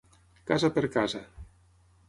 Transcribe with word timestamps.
Casa 0.51 0.71
per 0.79 0.85
casa. 0.97 1.23